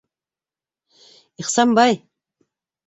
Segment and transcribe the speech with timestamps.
[1.41, 1.93] Ихсанбай...